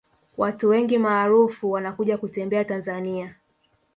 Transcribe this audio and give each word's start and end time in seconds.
watu 0.37 0.69
wengi 0.69 0.97
maarufu 0.97 1.71
wanakuja 1.71 2.17
kutembea 2.17 2.65
tanzania 2.65 3.35